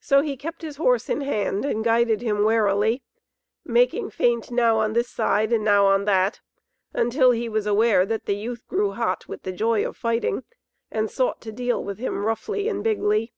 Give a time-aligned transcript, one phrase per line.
[0.00, 3.04] So he kept his horse in hand and guided him warily,
[3.64, 6.40] making feint now on this side and now on that,
[6.92, 10.42] until he was aware that the youth grew hot with the joy of fighting
[10.90, 13.34] and sought to deal with him roughly and bigly.